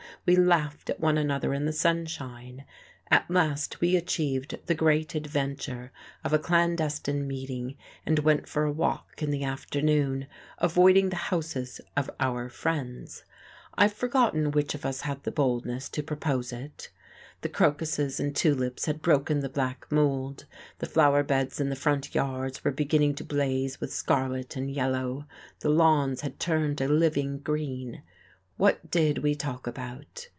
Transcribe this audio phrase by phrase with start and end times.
[0.23, 2.63] We laughed at one another in the sunshine....
[3.09, 5.91] At last we achieved the great adventure
[6.23, 7.75] of a clandestine meeting
[8.05, 10.27] and went for a walk in the afternoon,
[10.59, 13.23] avoiding the houses of our friends.
[13.75, 16.91] I've forgotten which of us had the boldness to propose it.
[17.41, 20.45] The crocuses and tulips had broken the black mould,
[20.77, 25.25] the flower beds in the front yards were beginning to blaze with scarlet and yellow,
[25.61, 28.03] the lawns had turned a living green.
[28.57, 30.27] What did we talk about?